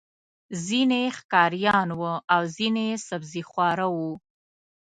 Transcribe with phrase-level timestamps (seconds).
[0.65, 4.13] ځینې یې ښکاریان وو او ځینې یې سبزيخواره وو.